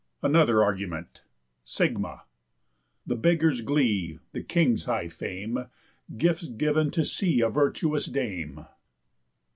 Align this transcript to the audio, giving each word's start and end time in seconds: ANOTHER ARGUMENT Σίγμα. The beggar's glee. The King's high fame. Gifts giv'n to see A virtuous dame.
ANOTHER 0.23 0.63
ARGUMENT 0.63 1.21
Σίγμα. 1.63 2.21
The 3.05 3.15
beggar's 3.15 3.61
glee. 3.61 4.17
The 4.31 4.41
King's 4.41 4.85
high 4.85 5.09
fame. 5.09 5.67
Gifts 6.17 6.47
giv'n 6.47 6.89
to 6.93 7.05
see 7.05 7.39
A 7.41 7.49
virtuous 7.51 8.05
dame. 8.07 8.65